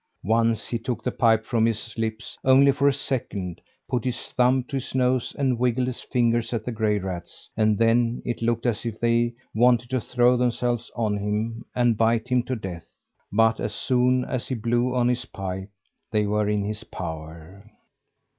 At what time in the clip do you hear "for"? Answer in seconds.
2.71-2.87